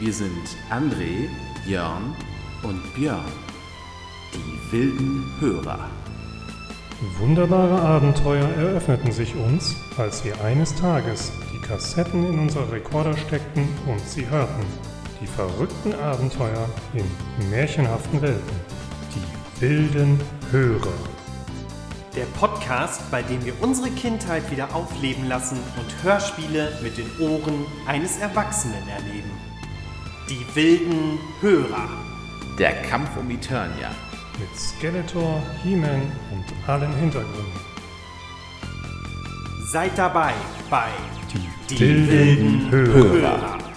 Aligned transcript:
Wir 0.00 0.14
sind 0.14 0.56
André, 0.70 1.28
Jörn 1.66 2.16
und 2.62 2.94
Björn. 2.94 3.20
Die 4.32 4.72
wilden 4.72 5.30
Hörer. 5.38 5.90
Wunderbare 7.18 7.82
Abenteuer 7.82 8.48
eröffneten 8.48 9.12
sich 9.12 9.34
uns, 9.34 9.76
als 9.98 10.24
wir 10.24 10.42
eines 10.42 10.74
Tages 10.74 11.32
die 11.52 11.60
Kassetten 11.60 12.24
in 12.24 12.38
unsere 12.38 12.72
Rekorder 12.72 13.14
steckten 13.14 13.68
und 13.86 14.00
sie 14.00 14.26
hörten. 14.26 14.64
Die 15.20 15.26
verrückten 15.26 15.92
Abenteuer 15.92 16.66
in 16.94 17.50
märchenhaften 17.50 18.22
Welten. 18.22 18.56
Die 19.14 19.60
wilden 19.60 20.18
Hörer. 20.50 20.94
Der 22.16 22.24
Podcast, 22.40 23.02
bei 23.10 23.20
dem 23.20 23.44
wir 23.44 23.52
unsere 23.60 23.90
Kindheit 23.90 24.50
wieder 24.50 24.74
aufleben 24.74 25.28
lassen 25.28 25.58
und 25.78 26.02
Hörspiele 26.02 26.72
mit 26.82 26.96
den 26.96 27.10
Ohren 27.20 27.66
eines 27.86 28.16
Erwachsenen 28.16 28.88
erleben. 28.88 29.49
Die 30.30 30.46
wilden 30.54 31.18
Hörer. 31.40 31.88
Der 32.56 32.70
Kampf 32.82 33.16
um 33.16 33.28
Eternia. 33.28 33.90
Mit 34.38 34.56
Skeletor, 34.56 35.42
He-Man 35.64 36.02
und 36.30 36.68
allen 36.68 36.94
Hintergründen. 36.94 37.60
Seid 39.72 39.98
dabei 39.98 40.32
bei 40.70 40.86
Die 41.68 42.08
wilden 42.08 42.70
Hörer. 42.70 42.94
Hörer. 42.94 43.69